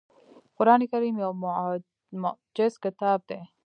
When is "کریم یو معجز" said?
0.91-2.73